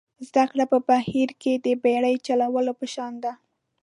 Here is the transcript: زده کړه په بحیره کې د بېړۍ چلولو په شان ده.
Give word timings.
زده 0.27 0.43
کړه 0.51 0.65
په 0.71 0.77
بحیره 0.87 1.35
کې 1.41 1.53
د 1.65 1.67
بېړۍ 1.83 2.15
چلولو 2.27 2.73
په 2.79 2.85
شان 2.93 3.13
ده. 3.23 3.31